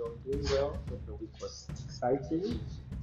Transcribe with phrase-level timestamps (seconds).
[0.00, 0.78] you're doing well.
[0.88, 2.58] Hope your week was exciting.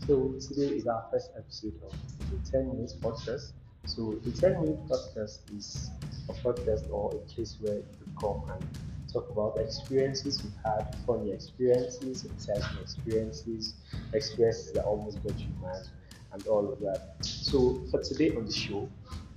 [0.05, 1.93] So today is our first episode of
[2.31, 3.53] the 10 minutes podcast.
[3.85, 5.89] So the 10 minute podcast is
[6.29, 7.83] a podcast or a case where you
[8.19, 8.65] come and
[9.11, 13.75] talk about experiences you've had, funny experiences, exciting experiences,
[14.13, 15.87] experiences that almost got you mad,
[16.33, 17.15] and all of that.
[17.21, 18.89] So for today on the show,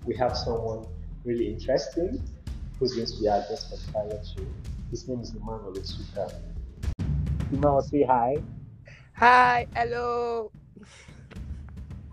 [0.07, 0.87] we have someone
[1.25, 2.23] really interesting
[2.79, 4.47] who's going to be our guest for the pilot show.
[4.91, 6.33] His name is Emmanuel Otuka.
[7.53, 8.37] Emmanuel, say hi.
[9.15, 10.53] Hi, hello.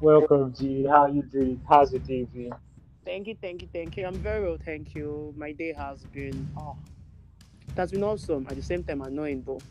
[0.02, 0.86] Welcome, G.
[0.86, 1.62] How you doing?
[1.70, 2.54] How's your day been?
[3.06, 4.06] Thank you, thank you, thank you.
[4.06, 5.34] I'm very well, thank you.
[5.38, 6.76] My day has been oh,
[7.68, 8.48] it has been awesome.
[8.50, 9.62] At the same time, annoying, but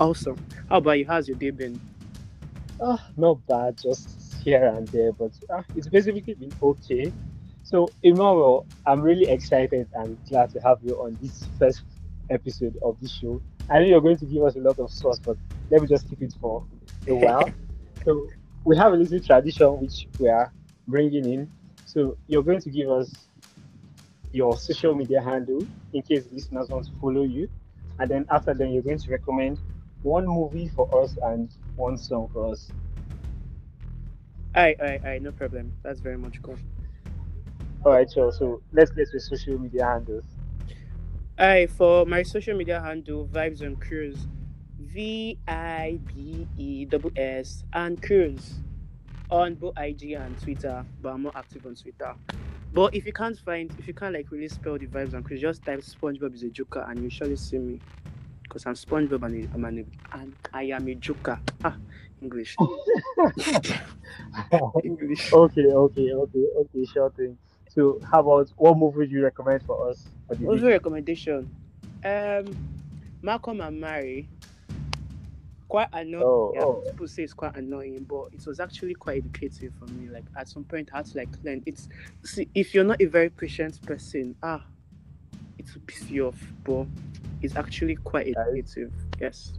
[0.00, 0.36] awesome.
[0.68, 1.06] How about you?
[1.06, 1.78] How's your day been?
[2.80, 7.12] Ah, not bad, just here and there, but ah, it's basically been okay.
[7.62, 11.82] So, Emmanuel, I'm really excited and glad to have you on this first
[12.30, 13.40] episode of the show.
[13.70, 15.36] I know you're going to give us a lot of sauce, but
[15.70, 16.66] let me just keep it for
[17.08, 17.54] a while.
[18.04, 18.28] so,
[18.64, 20.52] we have a little tradition which we are
[20.86, 21.52] bringing in.
[21.84, 23.28] So, you're going to give us
[24.32, 27.48] your social media handle in case listeners want to follow you.
[27.98, 29.60] And then after that, you're going to recommend
[30.02, 32.72] one movie for us and one song for us.
[34.54, 35.74] Aye, aye, aye, no problem.
[35.82, 36.58] That's very much cool.
[37.84, 38.32] All right, sure.
[38.32, 40.24] So let's get to social media handles.
[41.40, 44.26] Aye, for my social media handle, Vibes and Cruise,
[44.78, 48.56] V I B E double S and Cruise
[49.30, 52.14] on both IG and Twitter, but I'm more active on Twitter.
[52.74, 55.40] But if you can't find, if you can't like really spell the vibes and Cruise,
[55.40, 57.80] just type SpongeBob is a joker and you surely see me.
[58.42, 61.40] Because I'm SpongeBob and, I'm an, and I am a joker.
[61.64, 61.74] Ah,
[62.20, 62.54] English.
[64.84, 65.32] English.
[65.32, 67.38] Okay, okay, okay, okay, sure thing.
[67.70, 70.04] So, how about what movie do you recommend for us?
[70.38, 71.50] Movie recommendation.
[72.04, 72.56] Um,
[73.22, 74.28] Malcolm and Marie.
[75.68, 76.24] Quite annoying.
[76.24, 76.82] Oh, yeah, oh.
[76.84, 80.08] people say it's quite annoying, but it was actually quite educative for me.
[80.08, 81.62] Like at some point, I had to like learn.
[81.64, 81.88] It's
[82.24, 84.64] see if you're not a very patient person, ah,
[85.58, 86.40] it will piss you off.
[86.64, 86.86] But
[87.42, 88.92] it's actually quite educative.
[89.20, 89.52] Yes,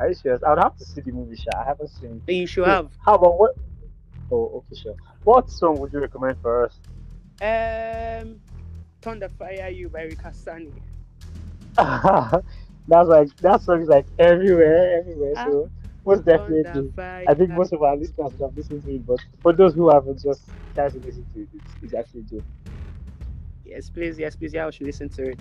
[0.00, 0.42] Are you serious?
[0.44, 1.50] I would have to see the movie, Sha.
[1.60, 2.32] I haven't seen it.
[2.32, 2.90] You should have.
[3.04, 3.56] How about what?
[4.30, 4.96] Oh, okay, sure.
[5.24, 6.78] What song would you recommend for us?
[7.42, 8.40] Um,
[9.04, 10.82] Thunder Fire You by Ric Hassani.
[11.76, 15.34] that's like that song is like everywhere, everywhere.
[15.34, 15.70] Ah, So
[16.04, 17.26] most definitely, Fire.
[17.26, 19.06] I think most of our listeners have listened to it.
[19.06, 21.48] But for those who haven't, just try to listen to it.
[21.54, 22.44] It's, it's actually good.
[23.64, 24.18] Yes, please.
[24.18, 24.54] Yes, please.
[24.54, 25.38] Yeah, I should listen to it.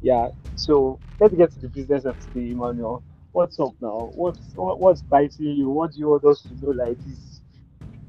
[0.00, 0.28] Yeah.
[0.54, 3.04] So let's get to the business of today, Emmanuel.
[3.32, 4.10] What's up now?
[4.14, 5.70] What's what, what's biting you?
[5.70, 7.40] What do you want us to do like this?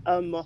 [0.06, 0.46] Um,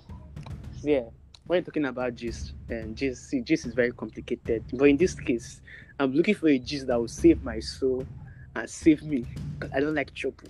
[0.82, 1.10] yeah.
[1.48, 4.64] When you're talking about gist, and gist, see, gist is very complicated.
[4.74, 5.62] But in this case,
[5.98, 8.06] I'm looking for a gist that will save my soul
[8.54, 9.24] and save me
[9.58, 10.48] because I don't like trouble.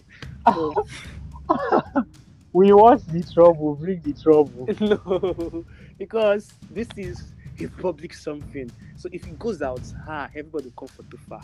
[0.53, 0.75] So,
[2.53, 4.67] we want the trouble, bring the trouble.
[4.81, 5.65] no,
[5.99, 8.69] because this is a public something.
[8.97, 11.43] So if it goes out, ah, everybody will come for too far.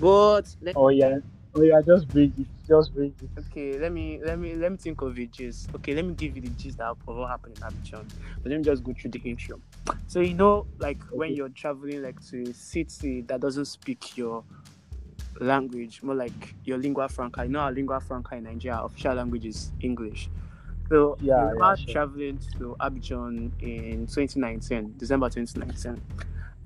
[0.00, 1.18] But let Oh yeah.
[1.54, 2.46] Oh yeah, just bring it.
[2.68, 3.30] Just bring it.
[3.38, 5.68] Okay, let me let me let me think of a gist.
[5.74, 8.06] Okay, let me give you the gist that of what happened in Abidjan.
[8.42, 9.60] But let me just go through the intro.
[10.06, 14.44] So you know, like when you're traveling like to a city that doesn't speak your
[15.40, 17.44] language, more like your lingua franca.
[17.44, 20.30] You know, our lingua franca in Nigeria, official language is English.
[20.88, 21.94] So Yeah, we yeah, were sure.
[21.94, 26.00] traveling to Abidjan in 2019, December 2019,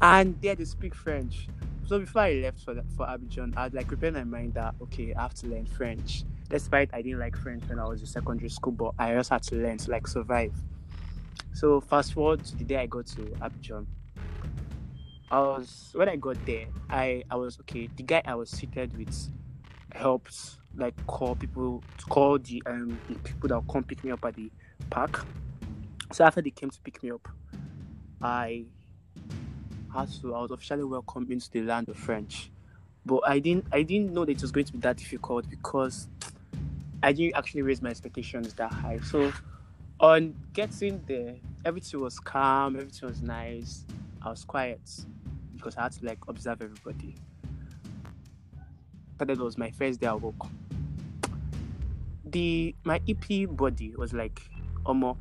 [0.00, 1.50] and there they speak French.
[1.88, 5.22] So before I left for for Abidjan, I'd like prepared my mind that okay, I
[5.22, 6.22] have to learn French.
[6.50, 9.42] Despite I didn't like French when I was in secondary school, but I just had
[9.44, 10.52] to learn to like survive.
[11.54, 13.86] So fast forward to the day I got to Abidjan.
[15.30, 17.88] I was when I got there, I I was okay.
[17.96, 19.30] The guy I was seated with
[19.94, 24.22] helped like call people to call the um the people that come pick me up
[24.26, 24.50] at the
[24.90, 25.24] park.
[26.12, 27.26] So after they came to pick me up,
[28.20, 28.66] I
[29.94, 32.50] had to I was officially welcomed into the land of French.
[33.06, 36.08] But I didn't I didn't know that it was going to be that difficult because
[37.02, 38.98] I didn't actually raise my expectations that high.
[38.98, 39.32] So
[40.00, 43.84] on getting there, everything was calm, everything was nice.
[44.22, 44.80] I was quiet
[45.54, 47.14] because I had to like observe everybody.
[49.16, 50.34] But that was my first day at work.
[52.24, 54.40] The my EP body was like,
[54.84, 55.16] Omo,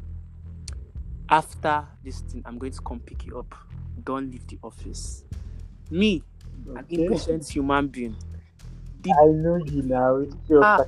[1.30, 3.56] after this thing, I'm going to come pick you up.
[4.07, 5.25] Don't leave the office.
[5.92, 6.24] Me,
[6.75, 7.04] an Okay.
[7.04, 8.15] impatient human being.
[9.06, 10.15] I know you now.
[10.15, 10.80] It's your Ah.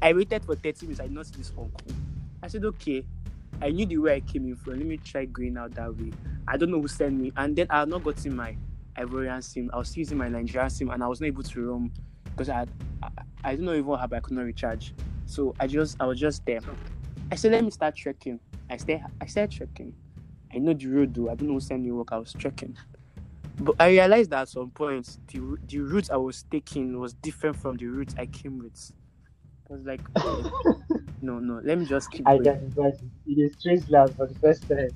[0.00, 1.00] I waited for 30 minutes.
[1.00, 1.94] I did not see this uncle.
[2.42, 3.04] I said, okay.
[3.60, 4.78] I knew the way I came in from.
[4.78, 6.12] Let me try going out that way.
[6.48, 7.30] I don't know who sent me.
[7.36, 8.56] And then I had not gotten my
[8.96, 9.70] Ivorian SIM.
[9.74, 11.92] I was using my Nigerian SIM and I was not able to roam
[12.24, 12.66] because I,
[13.02, 13.08] I
[13.44, 14.94] I don't know even how I could not recharge.
[15.26, 16.60] So I just I was just there.
[17.30, 18.40] I said let me start trekking.
[18.70, 19.94] I stay I started trekking.
[20.54, 21.30] I know the road though.
[21.30, 22.12] I don't know what's any work.
[22.12, 22.76] I was checking.
[23.58, 27.56] But I realized that at some point the the route I was taking was different
[27.56, 28.92] from the route I came with.
[29.70, 30.50] I was like, okay,
[31.22, 32.44] no, no, let me just keep I going.
[32.44, 33.10] can imagine.
[33.26, 34.90] It is strange land for the first time.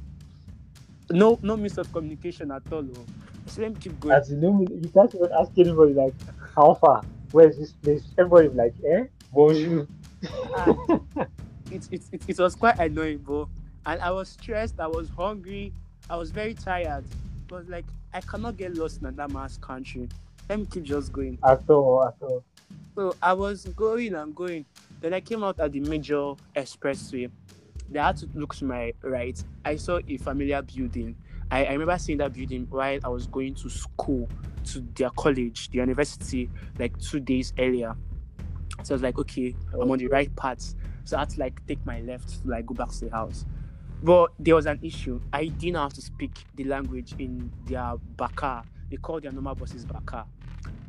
[1.11, 2.85] No, no miss of communication at all.
[2.97, 3.05] Oh.
[3.47, 4.14] So let me keep going.
[4.17, 6.14] As you know, you can't even ask anybody like,
[6.55, 7.03] how far?
[7.31, 8.03] Where is this place?
[8.19, 9.05] Everybody like, eh?
[9.32, 9.87] Bonjour.
[10.55, 10.75] Ah,
[11.70, 13.49] it, it, it, it was quite annoying, bro.
[13.86, 15.72] And I was stressed, I was hungry,
[16.10, 17.04] I was very tired.
[17.46, 20.08] But like, I cannot get lost in that man's country.
[20.48, 21.38] Let me keep just going.
[21.44, 22.44] At all, at all.
[22.96, 24.64] So I was going and going.
[25.00, 27.30] Then I came out at the major expressway.
[27.88, 29.40] Then I had to look to my right.
[29.64, 31.14] I saw a familiar building.
[31.50, 34.28] I, I remember seeing that building while I was going to school,
[34.66, 37.94] to their college, the university, like two days earlier.
[38.82, 40.74] So I was like, okay, I'm on the right path.
[41.04, 43.44] So I had to like take my left to like go back to the house.
[44.02, 45.20] But there was an issue.
[45.32, 48.62] I didn't know how to speak the language in their Baka.
[48.90, 50.26] They call their normal buses Baka.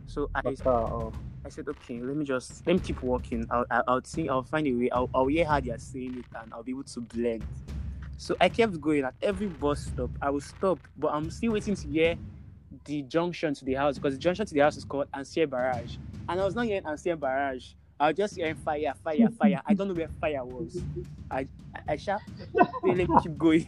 [0.07, 1.13] So I uh, oh.
[1.45, 3.45] I said, okay, let me just let me keep walking.
[3.49, 4.27] I'll I'll, I'll see.
[4.27, 4.89] I'll find a way.
[4.89, 7.45] I'll, I'll hear how they are saying it, and I'll be able to blend.
[8.17, 9.03] So I kept going.
[9.03, 12.15] At every bus stop, I will stop, but I'm still waiting to hear
[12.85, 15.95] the junction to the house because the junction to the house is called Ancien Barrage,
[16.27, 17.73] and I was not hearing Ancien Barrage.
[17.99, 19.61] I was just hearing fire, fire, fire.
[19.65, 20.85] I don't know where fire was.
[21.31, 22.21] I I, I shall
[22.83, 23.67] let me keep going.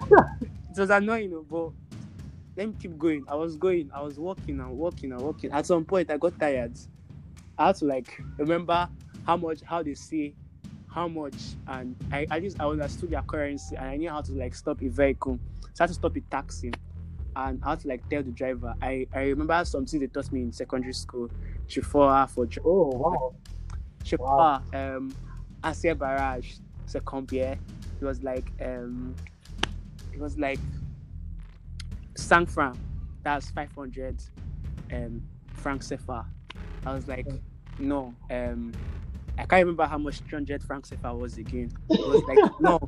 [0.10, 1.72] it was annoying, oh, but
[2.56, 3.24] let me keep going.
[3.28, 5.50] I was going, I was walking and walking and walking.
[5.52, 6.78] At some point, I got tired.
[7.58, 8.88] I had to like remember
[9.26, 10.34] how much, how they say,
[10.88, 11.34] how much,
[11.66, 14.82] and I, I just I understood their currency and I knew how to like stop
[14.82, 15.38] a vehicle.
[15.72, 16.72] So I had to stop a taxi,
[17.36, 18.74] and I had to like tell the driver.
[18.82, 21.30] I I remember something they taught me in secondary school.
[21.68, 23.34] Chauffeur for oh, wow.
[24.04, 24.62] chauffeur, Wow.
[24.72, 25.14] um,
[25.62, 26.54] Ancien Barrage,
[26.86, 27.52] c'est combien?
[28.00, 29.14] It was like um,
[30.12, 30.60] it was like
[32.16, 34.22] cinq That was five hundred
[34.92, 35.22] um
[35.54, 36.24] francs CFA.
[36.86, 37.26] I was like,
[37.78, 38.72] no, um,
[39.38, 41.72] I can't remember how much 300 francs CFA was again.
[41.88, 42.78] It was like, no,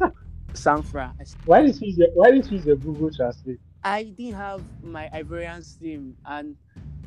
[0.53, 1.17] cinq francs.
[1.19, 3.59] I s- Why did you use your, why did you use your Google Translate?
[3.83, 6.57] I didn't have my Ivorian SIM and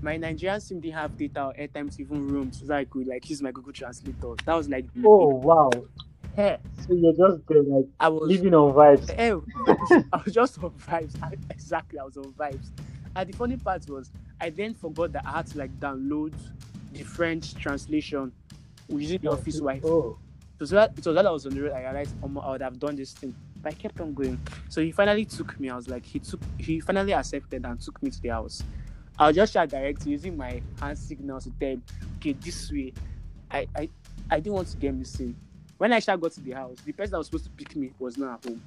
[0.02, 3.30] my Nigerian SIM didn't have data or airtime even roam so that I could like
[3.30, 4.36] use my Google Translator.
[4.46, 5.70] That was like, Oh, wow.
[6.36, 6.58] hey,
[6.88, 9.10] So you're just like I was living on vibes.
[9.18, 9.36] Eh,
[10.14, 11.16] I was just on vibes.
[11.22, 12.70] I- exactly, I was on vibes.
[13.16, 16.34] And the funny part was, I then forgot that I had to like download
[16.94, 18.32] the French translation
[18.88, 19.86] using the office Wi-Fi.
[19.88, 20.18] Oh,
[20.60, 21.74] So, so that, was that I was on the road.
[21.74, 24.40] I realized um, I would have done this thing, but I kept on going.
[24.70, 25.70] So he finally took me.
[25.70, 28.64] I was like, he took, he finally accepted and took me to the house.
[29.20, 31.76] I was just shout direct using my hand signals to tell
[32.18, 32.94] okay, this way.
[33.52, 33.90] I, I,
[34.32, 35.36] I didn't want to get missing.
[35.78, 37.92] When I shall got to the house, the person that was supposed to pick me
[38.00, 38.62] was not at home.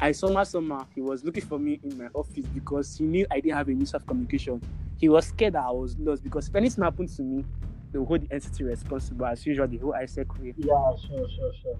[0.00, 3.24] I saw somehow somehow he was looking for me in my office because he knew
[3.30, 4.60] I didn't have a means of communication.
[4.98, 7.44] He was scared that I was lost because if anything happened to me,
[7.92, 9.68] they would hold the entity responsible as usual.
[9.68, 10.54] The whole ISEC way.
[10.58, 11.76] yeah, sure, sure, sure.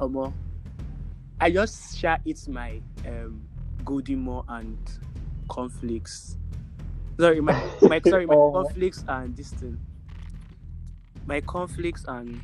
[0.00, 0.32] Omo,
[1.40, 3.46] I just shall it's my um
[4.16, 4.76] more and
[5.46, 6.36] cornflakes.
[7.18, 8.52] Sorry, my, my sorry, my Oh.
[8.52, 9.78] cornflakes and this thing.
[11.26, 12.40] My conflicts and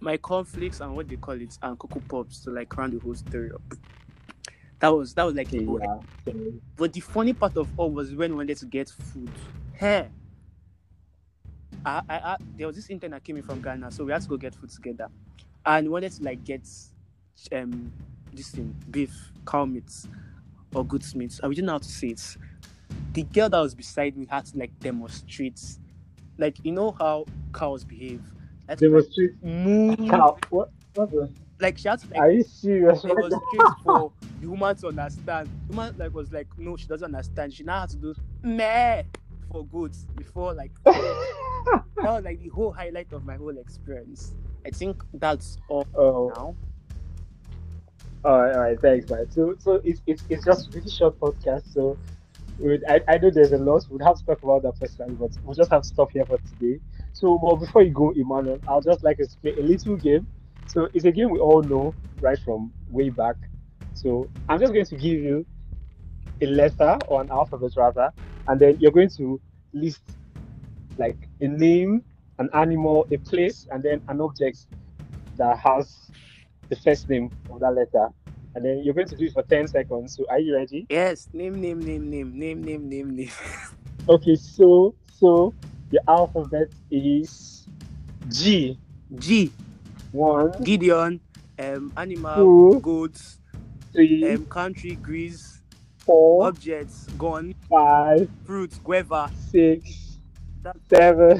[0.00, 3.14] my conflicts and what they call it and cocoa pops to like round the whole
[3.14, 3.62] story up.
[4.80, 5.98] That was that was like Yeah.
[6.28, 6.60] okay.
[6.76, 9.30] but the funny part of all was when we wanted to get food.
[9.74, 10.08] Hey,
[11.84, 14.22] I, I, I, there was this intern that came in from Ghana, so we had
[14.22, 15.08] to go get food together,
[15.66, 16.66] and we wanted to like get
[17.52, 17.92] um
[18.32, 19.90] this thing beef, cow meat,
[20.74, 21.40] or meat.
[21.42, 22.36] And we didn't know how to say it.
[23.12, 25.60] The girl that was beside me had to like demonstrate,
[26.38, 28.22] like you know how cows behave.
[28.76, 30.38] Demonstrate move, cow.
[30.50, 30.70] What?
[30.94, 31.30] What the?
[31.60, 33.04] like she had to like Are you serious?
[33.04, 35.48] it was straight for the woman to understand.
[35.68, 37.52] The woman like was like, no, she doesn't understand.
[37.54, 39.02] She now had to do meh
[39.50, 44.34] for goods before like that was like the whole highlight of my whole experience.
[44.64, 46.56] I think that's all oh, now.
[48.24, 48.80] All right, all right.
[48.80, 49.30] Thanks, man.
[49.30, 51.72] So, so it's it's, it's just really short podcast.
[51.72, 51.98] So,
[52.88, 53.86] I I know there's a lot.
[53.90, 56.38] We'd have to talk about that personally, but we'll just have to stop here for
[56.38, 56.80] today.
[57.12, 60.26] So, but before you go, Emmanuel, I'll just like to play a little game.
[60.66, 63.36] So, it's a game we all know right from way back.
[63.94, 65.46] So, I'm just going to give you
[66.40, 68.10] a letter or an alphabet rather,
[68.48, 69.40] and then you're going to
[69.72, 70.02] list
[70.98, 72.02] like a name,
[72.38, 74.66] an animal, a place, and then an object
[75.36, 76.10] that has
[76.70, 78.08] the first name of that letter.
[78.54, 80.16] And then you're going to do it for 10 seconds.
[80.16, 80.86] So are you ready?
[80.88, 81.28] Yes.
[81.32, 83.30] Name, name, name, name, name, name, name, name.
[84.08, 85.54] okay, so so
[85.90, 87.66] the alphabet is
[88.28, 88.78] G.
[89.16, 89.52] G.
[90.12, 90.52] One.
[90.62, 91.20] Gideon.
[91.58, 93.38] Um animal, two, goods,
[93.92, 95.60] three, um country, Greece.
[95.98, 100.18] four, objects, gone, five, fruits, guava, six,
[100.88, 101.36] seven.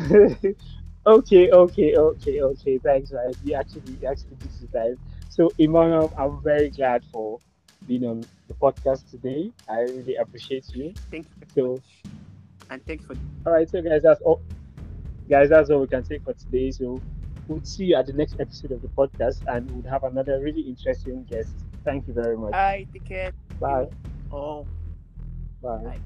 [1.06, 2.78] okay, okay, okay, okay.
[2.78, 3.34] Thanks, right?
[3.42, 4.98] You actually you actually did survive.
[5.30, 7.38] So Emmanuel, I'm very glad for
[7.86, 9.52] being on the podcast today.
[9.68, 10.92] I really appreciate you.
[11.10, 11.46] Thank you.
[11.54, 12.12] So- much.
[12.70, 13.14] And thanks for
[13.46, 14.42] All right, so guys, that's all.
[15.28, 16.70] Guys, that's all we can take for today.
[16.72, 17.00] So
[17.48, 20.62] we'll see you at the next episode of the podcast, and we'll have another really
[20.62, 21.52] interesting guest.
[21.84, 22.52] Thank you very much.
[22.52, 22.86] Bye.
[22.92, 23.32] Take care.
[23.60, 23.86] Bye.
[24.32, 24.66] Oh.
[25.62, 25.78] Bye.
[25.78, 26.00] Bye.